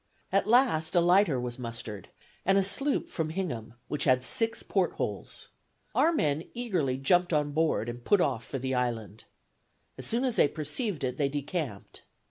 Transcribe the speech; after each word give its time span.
At 0.31 0.47
last 0.47 0.95
a 0.95 0.99
lighter 0.99 1.39
was 1.39 1.59
mustered, 1.59 2.09
and 2.43 2.57
a 2.57 2.63
sloop 2.63 3.07
from 3.07 3.29
Hingham, 3.29 3.75
which 3.87 4.05
had 4.05 4.23
six 4.23 4.63
port 4.63 4.93
holes. 4.93 5.49
Our 5.93 6.11
men 6.11 6.45
eagerly 6.55 6.97
jumped 6.97 7.31
on 7.31 7.51
board, 7.51 7.87
and 7.87 8.03
put 8.03 8.19
off 8.19 8.43
for 8.43 8.57
the 8.57 8.73
Island. 8.73 9.25
As 9.99 10.07
soon 10.07 10.23
as 10.25 10.37
they 10.37 10.47
perceived 10.47 11.03
it, 11.03 11.17
they 11.17 11.29
decamped. 11.29 12.01